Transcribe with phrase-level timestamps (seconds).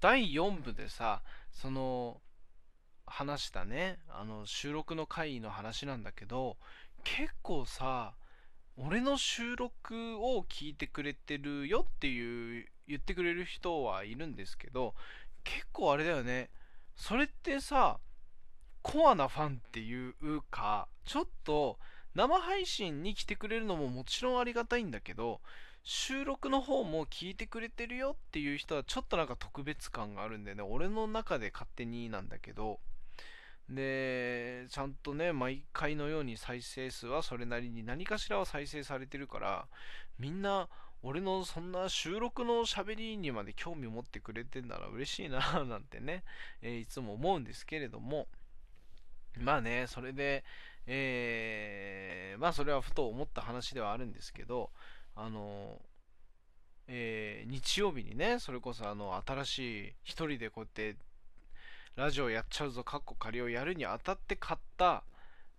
[0.00, 2.20] 第4部でさその
[3.06, 3.98] 話したね。
[4.08, 6.56] あの収録の回の話なんだけど
[7.04, 8.14] 結構さ
[8.76, 14.94] 俺の収録を聞いてくれてるよっていう言ってくれる人はいるんですけど
[15.44, 16.50] 結構あれだよね。
[16.96, 17.98] それってさ
[18.82, 20.14] コアなファンっていう
[20.50, 21.78] かちょっと
[22.14, 25.40] 生配信に来てくれるのももちろんありがたいんだけど
[25.88, 30.62] 収録の方も聞いてくれてるよっていう人はちょっとなんか特別感があるんでね。
[30.64, 32.80] 俺の中で勝手になんだけど。
[33.68, 39.66] でちゃんとね毎回のように再生数はそれなりに何かしらは再生されてるから
[40.20, 40.68] みんな
[41.02, 46.22] 俺のそんな収録の喋りにまで興味持ってくれてんなら嬉しいな なんてね、
[46.62, 48.26] えー、いつも思うんですけれども。
[49.38, 50.44] まあねそれで
[50.86, 54.70] えー、まあそれはふと思った話ではあるんですけど
[55.16, 55.80] あの
[56.88, 59.58] えー、日曜日にねそれこそあの新し
[59.88, 60.96] い一人でこうやって
[61.96, 65.02] ラジオやっちゃうぞカッコ仮をやるにあたって買った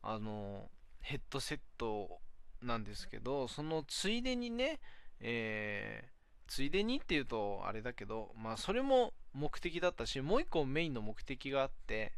[0.04, 0.70] あの
[1.02, 2.20] ヘッドセット
[2.62, 4.80] なんですけどそのついでにね、
[5.20, 12.14] えー、ついでにっていうとあれだけどまあそれも目的だったしもう一個メインの目的があって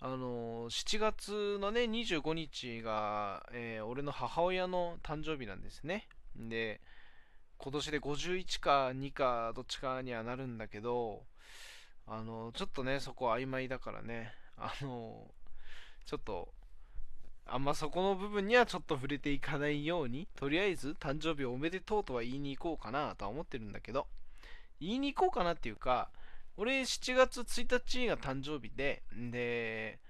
[0.00, 6.06] あの7月のね25日が、えー、俺の母親の誕生日なんですね。
[6.48, 6.80] で
[7.58, 11.24] 今年で51か2かどっちかにはなるんだけど
[12.06, 15.30] あの、ちょっとね、そこ曖昧だからね、あの、
[16.06, 16.52] ちょっと、
[17.46, 24.08] あんまそこの部分にはちょっと触れていかないように、とりあえず誕生日おめでとうとは言いに行こうかなとは思ってるんだけど、
[24.80, 26.10] 言いに行こうかなっていうか、
[26.56, 30.00] 俺7月1日が誕生日で、で、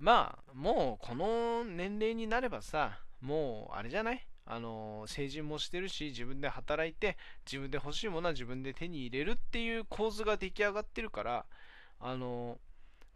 [0.00, 4.26] まあ、もうこの年齢になればさ、もうあれじゃない？
[4.46, 11.44] あの成人もしてるし自分で働いて自分で欲しいものは自分で手に入れるっていう構図が出来上がってるから
[12.00, 12.58] あの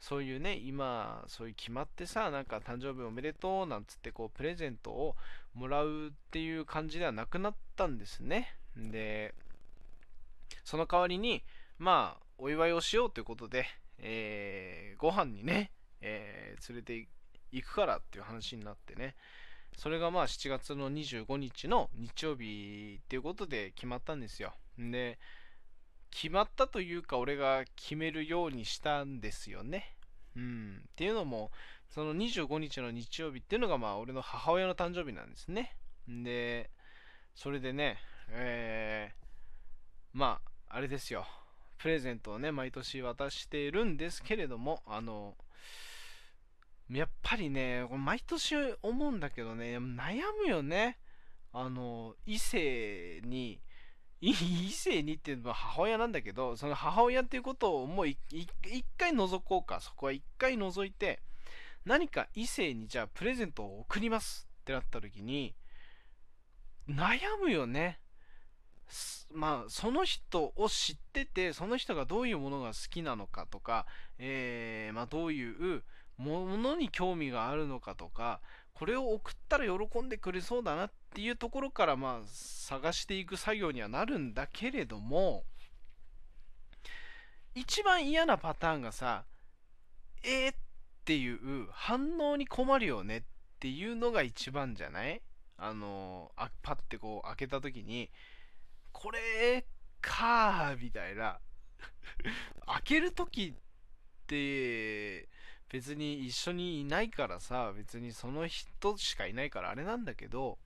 [0.00, 5.14] そういうね今そういう決まってさなんか誕生日おめでとうなんつってこうプレゼントを
[5.54, 8.56] もらうっていう感じではなくなったんですね。
[8.76, 9.34] で
[10.64, 11.44] その代わりに
[11.78, 13.66] まあお祝いをしようということで、
[13.98, 15.70] えー、ご飯にね、
[16.00, 17.08] えー、連れて
[17.52, 19.14] 行くからっていう話になってね。
[19.76, 24.52] それがまあ7月の25日の日曜日っていうことで決まったんですよ。
[24.78, 25.18] で、
[26.10, 29.96] 決まったというか俺が決めるようにしたんですよね。
[30.36, 30.82] うん。
[30.88, 31.50] っていうのも、
[31.88, 35.76] その25日の日曜日っていうのがまあ俺の母親の誕生日なんですね。
[36.08, 36.70] で、
[37.34, 37.98] それでね、
[38.30, 41.26] えー、まあ、あれですよ。
[41.78, 45.34] プレゼントをね、毎年渡しているんですけれども、あの、
[46.90, 50.98] やっぱりね、毎年思うんだけどね、悩むよね。
[51.52, 53.60] あの、異性に、
[54.20, 58.18] 異性にっていうのは母親なんだけど、その母親っていうことをもう一
[58.98, 59.80] 回覗こうか。
[59.80, 61.20] そこは一回覗いて、
[61.84, 65.54] 何か異性にじゃあプレゼントを送りますってなった時に、
[66.88, 68.00] 悩むよね。
[69.32, 73.86] まあ、その人を知ってて、その人がどういうものが好きなのかとか、
[74.18, 75.84] えー、まあ、どういう
[76.20, 78.40] ものに興味があるのかとか
[78.74, 85.44] これを送ったら喜んでくれそうだなっていうところからまあ探していく作業にはなるんだけれども
[87.54, 89.24] 一番嫌なパターンがさ
[90.22, 90.54] えー、っ
[91.06, 93.22] ていう反応に困るよねっ
[93.58, 95.22] ていうのが一番じゃない？
[95.56, 98.10] あのあパッてこう開けた時に
[98.92, 99.66] これ
[100.00, 101.38] かーみたいな。
[102.66, 105.28] 開ける時って
[105.70, 110.58] 別に一緒にいないからさ別にその人しかいないからあれなんだけど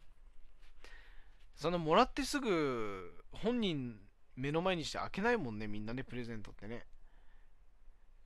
[1.54, 3.96] そのもらってすぐ本人
[4.36, 6.86] 目の前にして開けないもんねみんなねプレゼントってね。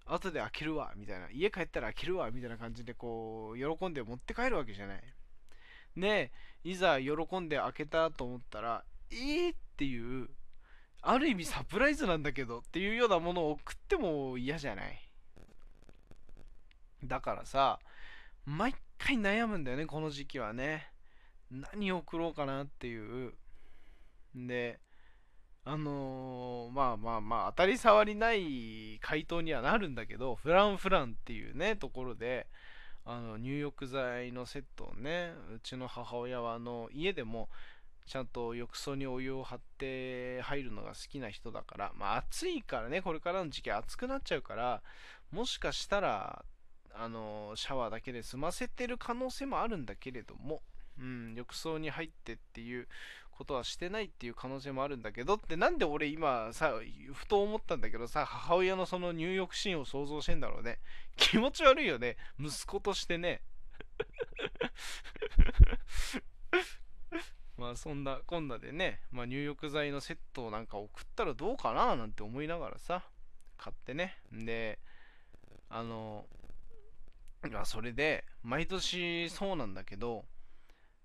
[0.06, 1.28] 後で開けるわみたいな。
[1.30, 5.02] 家帰ったら開けるわみたいな感じでこう喜んで持って帰るわけじゃない。
[5.96, 6.32] で
[6.64, 10.30] いざ喜んで開けたと思ったらえーっていう
[11.02, 15.07] ある意味サプライズなんだけどっていうようなものを送っても嫌じゃない。
[17.04, 17.78] だからさ、
[18.44, 20.90] 毎回悩むんだよね、この時期はね。
[21.50, 23.34] 何を送ろうかなっていう。
[24.34, 24.80] で、
[25.64, 32.46] あのー、まあまあまあ、当たり障りない回答にはなるんだけど、フランフランっていうね、ところで、
[33.04, 37.48] あの入浴剤のセットをね、うちの母親はあの家でも
[38.06, 44.82] ちゃんと浴槽にお湯を張って入るのが好きな人だから、まあ暑いからね、これからの時期暑くなっちゃうから、
[45.30, 46.44] もしかしたら
[47.00, 50.62] あのシャワーだけで済ませてる可能性もあるんだけれども、
[51.00, 52.88] うん、浴槽に入ってっていう
[53.30, 56.72] ことはしてないっていう可能性もあるんだけどってなんで俺今さ
[57.12, 60.80] ふと思ったんだけどさ母親のその入浴シーンを想像してんだろうね。
[61.16, 62.16] 気持ち悪いよね。
[62.40, 63.42] 息子としてね。
[67.56, 73.08] まあそんなこんなでね、まあ、入浴剤のセットをなんか送ったらどうかななんて思いながらさ
[73.56, 74.18] 買ってね。
[74.32, 74.80] で
[75.68, 76.26] あの
[77.42, 80.24] まそれで毎年そうなんだけど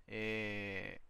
[0.07, 1.01] え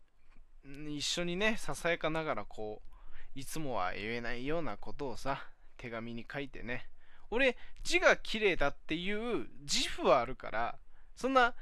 [0.65, 5.41] ー、一緒にねささやかながらこういつもは言えないようなことをさ
[5.77, 6.87] 手紙に書いてね。
[7.31, 10.77] 俺字が綺麗だっていう自負はあるから
[11.15, 11.55] そんな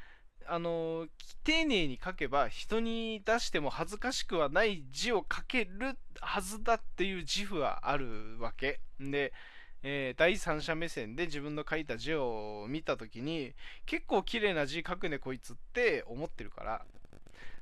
[0.45, 1.07] あの
[1.43, 8.81] 丁寧に書けば人に出しても恥ずかしくはない字を書けるはずだっていう自負はあるわけ。
[8.99, 9.33] で、
[9.83, 13.53] えー、第三者目線で自分の書いた字を見た時に
[13.85, 16.85] 結構綺麗な字書くねこいつって思ってるから。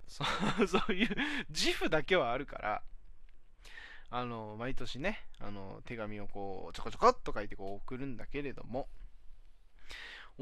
[0.07, 0.23] そ
[0.67, 1.15] そういう
[1.49, 2.83] 自負だけはあるから。
[4.11, 8.87] あの毎年ねあの手紙をこうちょこちょこっと書いてこう送るんだけれども。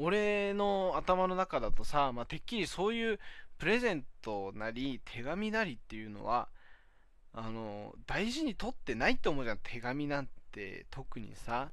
[0.00, 3.18] 俺の頭の中だとさ、まあ、てっきりそういう
[3.58, 6.48] プレゼントなり手紙なりっていうのは
[7.32, 9.58] あの大事に取ってないと思うじゃん。
[9.58, 10.37] 手紙なんて。
[10.90, 11.70] 特にさ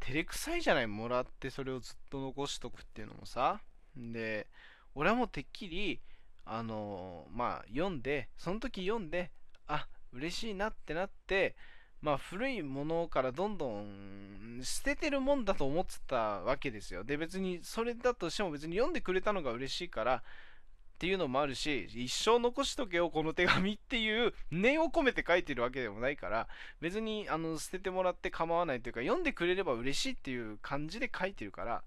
[0.00, 0.86] 照れくさいじゃない？
[0.86, 3.60] もらってそれをずっと残しとくっていうのもさ
[3.96, 4.46] で
[4.94, 6.00] 俺はもうてっきり
[6.44, 9.30] あのまあ読んでその時読んで
[9.66, 11.54] あ嬉しいなってなって
[12.02, 17.04] まあ、古いものからどんどん捨ててるもんだと思ってたわけですよ。
[17.04, 20.24] で、別にそれだとしても別に読んでくれたのが嬉しいから
[21.02, 26.46] っていうのもあるし、一生残しとけよ、この手紙っていう念を込めて書いてるわけでもないから、
[26.80, 31.82] 別にあの捨ててもらって構わないというか、読んでくれれば嬉しいっていう感じで書いてるから、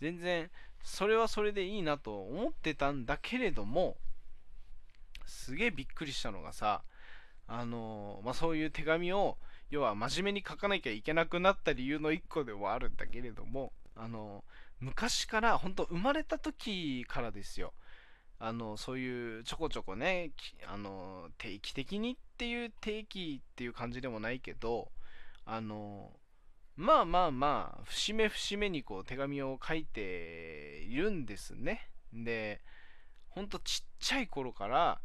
[0.00, 0.48] 全然
[0.84, 3.96] それはそれでいいなと思ってたんだけれども、
[5.26, 6.82] すげえびっくりしたのがさ、
[7.48, 9.36] あのまあ、そういう手紙を
[9.70, 14.44] 要は真面目に書かなきゃいけなくなった理由の一個でもあるんだけれどもあの
[14.78, 17.72] 昔から本当生まれた時からですよ。
[18.42, 20.30] あのそういうちょこちょこね
[20.66, 24.90] あの定期的にっていう定期っていう感じでもないけど
[25.44, 26.10] あの
[26.74, 31.90] まあまあまあ節目節目にこう手紙を書いているんですね。
[32.14, 32.62] で
[33.28, 35.00] ほんとちっちゃい頃から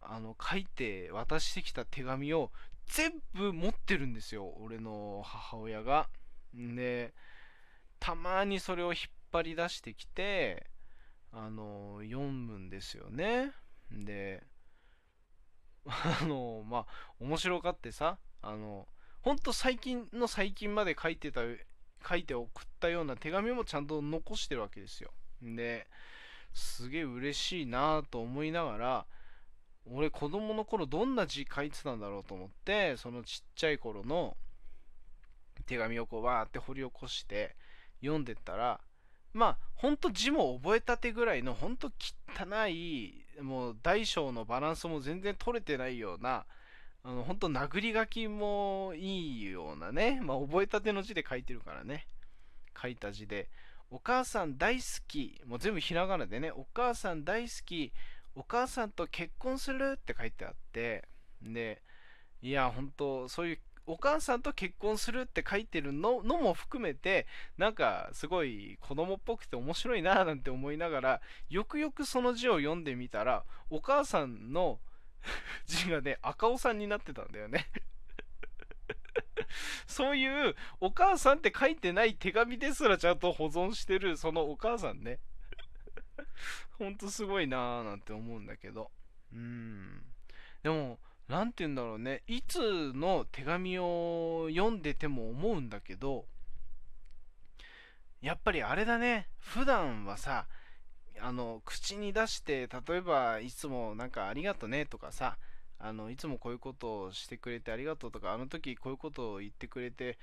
[0.00, 2.50] あの書いて渡してきた手紙を
[2.86, 6.08] 全部持ってるんですよ俺の母親が。
[6.54, 7.12] で
[8.00, 10.66] たまにそれを引っ張り出してきて
[11.32, 13.52] あの読むんですよね。
[13.90, 14.42] で
[15.86, 16.86] あのまあ
[17.20, 18.86] 面白がってさあの
[19.22, 21.40] ほんと最近の最近まで書いてた
[22.06, 25.10] 書いて送ったような手紙もちゃんと残してるわけですよ。
[25.42, 25.86] で
[26.52, 29.06] すげえ嬉しいなと思いながら
[29.84, 34.36] 俺子供の頃どんな字書いてたんだろうと思ってそのちっちゃい頃の
[35.66, 37.56] 手紙をこうわーって掘り起こして
[38.00, 38.80] 読んでったら
[39.32, 46.46] まあほんと字も覚えたてぐらいのほんと汚いもう大小のバランスも全然取れてないような
[47.04, 50.20] あの本当殴り書きもいいようなね。
[50.22, 52.06] まあ覚えたての字で書いてるからね。
[52.80, 53.48] 書いた字で。
[53.90, 55.40] お母さん大好き。
[55.46, 56.50] もう全部ひらがなでね。
[56.50, 57.92] お母さん大好き。
[58.34, 61.08] お母さんと結婚するって書いてあって。
[61.40, 61.82] で
[62.42, 63.58] いや本当そういう
[63.88, 67.26] お母さんと結婚するって書いてるののも含めて
[67.56, 74.78] なんかすごい子供っぽくて面白いななんて思いながらよくよくその字を読んでみたらお母さんの
[75.66, 77.66] 字がね赤尾さんになってたんだよね
[79.88, 85.18] そういうお母さんって書いてない手紙ですらちゃんと保存してるそのお母さんね
[86.78, 88.90] ほんとすごいなーなんて思うんだけど。
[89.32, 90.02] うん。
[90.62, 92.22] でも、何て言うんだろうね。
[92.26, 96.24] いつの手紙を読んでても思うんだけど、
[98.20, 99.28] やっぱりあれだね。
[99.38, 100.46] 普段はさ、
[101.20, 105.36] あの、口に出して、例えば、いつもなんかありがとねとかさ、
[105.78, 110.18] あの、いつもこういうことをしてくれてありがとうとか、あの時こういうことを言ってくれて、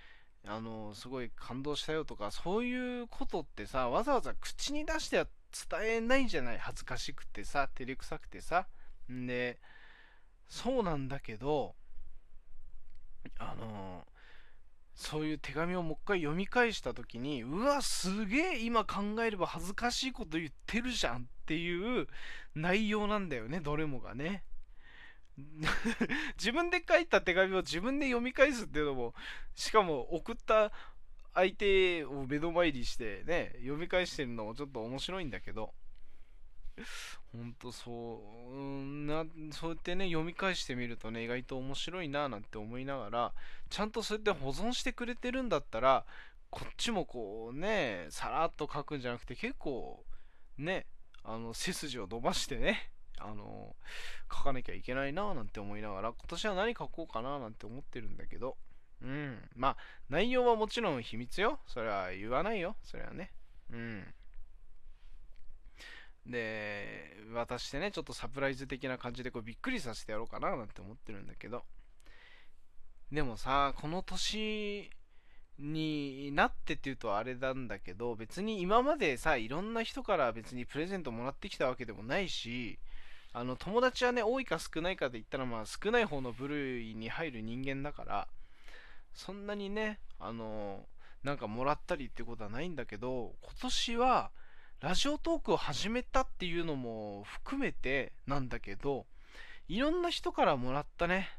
[0.48, 8.68] あの、すごい感動したよとか、そういうことってさ、わざわざ口に出しては伝えないじゃない恥ずかしくてさ照れくさくてさ
[9.10, 9.58] で
[10.48, 11.76] そうなんだけど
[13.40, 14.06] あの
[14.94, 22.08] そういう手紙をもう一回読み返した時にうわすげえ今考えれば恥ずかしいこと言ってるじゃんっていう
[22.56, 24.44] 内容なんだよねどれもがね。
[26.38, 29.14] 自分で書いた手紙を自分で読み返すっていうのも
[29.54, 30.72] しかも送った
[31.34, 35.74] 相手を目の前にしてね読み返してるのもちょっと面白いんだけど。
[37.32, 43.34] ほんとそううんなそうやってね読み返してみるとね意外と面白いななんて思いながら
[43.70, 46.06] ちゃんとそうやって保存してくれてるんだったら
[46.50, 50.04] こっちもこうねさらっと書くんじゃなくて結構
[50.58, 50.86] ね
[51.24, 53.76] あの背筋を伸ばしてねあの
[54.32, 58.58] 書かなきゃいけないななんて思いながら今年は何書こうかななんて思ってるんだけど
[59.02, 59.78] うんまあ
[60.10, 61.60] 内容はもちろん秘密よ。
[61.68, 62.76] それは言わないよ。
[62.84, 63.32] それはね。
[63.72, 64.04] うん。
[66.26, 71.64] で渡してねちょっとサプライズ的な感じでこうびっくりさせてやろうかななんて思ってるんだけど。
[73.12, 74.90] でもさこの年
[75.60, 82.80] になってっていうとあれなんだけど別に今までさいろんな人から別にプレゼントもらってきたわけでもないし
[83.32, 88.28] あの友達はね多いか少ないかで言ったらまあ少ない方の部類に入る人間だから
[89.14, 90.86] そんなにねあの
[91.24, 94.32] なんかもらったりってことはないんだけど今年は
[94.82, 99.06] ラジオトークを始めたっていうのも含めてなんだけど
[99.68, 101.30] いろんな人からもらったね。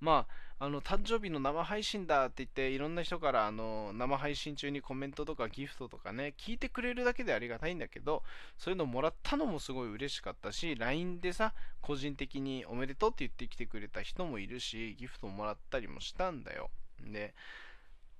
[0.00, 8.22] まああの誕生日の生配信だって言っていろんな人からあの生配信中にコメントとかギフトとかね聞いてくれるだけでありがたいんだけど
[8.58, 16.68] そういうのもらったのもすごい嬉しかったし LINE でさ個人的におめでとうって言ってきてくれた人もいるしギフトもらったりもしたんだよ。
[17.00, 17.32] で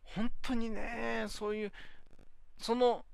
[0.03, 1.73] 本当にねそういう
[2.59, 3.05] その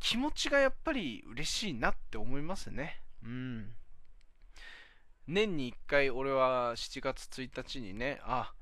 [0.00, 3.02] 気持ちがやっぱり嬉しいなって思いますね。
[3.22, 3.72] うん。
[5.26, 8.52] 年に1回俺は7月1日にね、あ、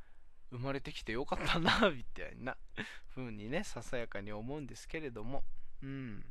[0.50, 2.56] 生まれてきてよかったな、みたいな
[3.14, 5.44] 風にね、ささやかに思うんですけれども、
[5.82, 6.24] うん。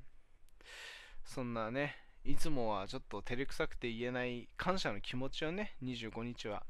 [1.23, 6.65] そんなね、いつもはちょっと照れくさくて言えない感謝の気持ちをね、25日は、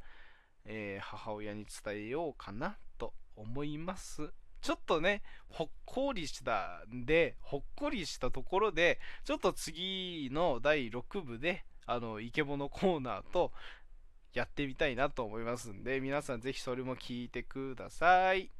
[0.66, 4.32] えー、母親に伝えようかなと思います。
[4.62, 13.52] ちょっとね、ほっこりしたんで、ほっこりしたところで、ちょっと次の第6部で、あの、イケボのコーナーと
[14.34, 18.52] やってみたいなと思いますんで、皆さんぜひそれも聞いてください。